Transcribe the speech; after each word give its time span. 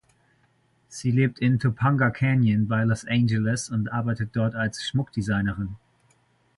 Sie 0.89 1.11
lebt 1.11 1.37
in 1.37 1.59
Topanga 1.59 2.09
Canyon 2.09 2.67
bei 2.67 2.85
Los 2.85 3.05
Angeles 3.05 3.69
und 3.69 3.91
arbeitet 3.93 4.31
dort 4.35 4.55
als 4.55 4.83
Schmuckdesignerin. 4.83 5.75